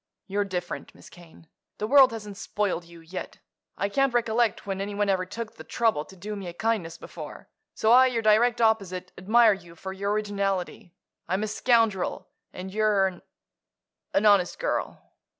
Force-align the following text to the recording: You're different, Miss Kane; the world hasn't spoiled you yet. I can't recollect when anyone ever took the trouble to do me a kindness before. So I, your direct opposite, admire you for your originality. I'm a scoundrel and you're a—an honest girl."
You're 0.25 0.45
different, 0.45 0.95
Miss 0.95 1.11
Kane; 1.11 1.47
the 1.77 1.85
world 1.85 2.11
hasn't 2.11 2.35
spoiled 2.35 2.85
you 2.85 3.01
yet. 3.01 3.37
I 3.77 3.87
can't 3.87 4.15
recollect 4.15 4.65
when 4.65 4.81
anyone 4.81 5.09
ever 5.09 5.27
took 5.27 5.57
the 5.57 5.63
trouble 5.63 6.05
to 6.05 6.15
do 6.15 6.35
me 6.35 6.47
a 6.47 6.53
kindness 6.53 6.97
before. 6.97 7.49
So 7.75 7.91
I, 7.91 8.07
your 8.07 8.23
direct 8.23 8.59
opposite, 8.61 9.11
admire 9.15 9.53
you 9.53 9.75
for 9.75 9.93
your 9.93 10.11
originality. 10.11 10.95
I'm 11.27 11.43
a 11.43 11.47
scoundrel 11.47 12.27
and 12.51 12.73
you're 12.73 13.09
a—an 13.09 14.25
honest 14.25 14.57
girl." 14.57 15.13